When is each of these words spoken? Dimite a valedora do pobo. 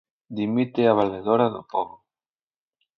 Dimite 0.39 0.81
a 0.91 0.97
valedora 0.99 1.45
do 1.53 1.61
pobo. 1.71 1.95